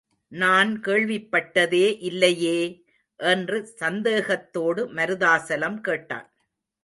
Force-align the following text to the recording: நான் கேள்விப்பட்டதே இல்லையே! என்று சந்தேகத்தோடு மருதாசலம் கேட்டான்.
நான் 0.31 0.81
கேள்விப்பட்டதே 0.81 1.83
இல்லையே! 2.01 2.57
என்று 3.19 3.57
சந்தேகத்தோடு 3.77 4.87
மருதாசலம் 4.93 5.79
கேட்டான். 5.81 6.27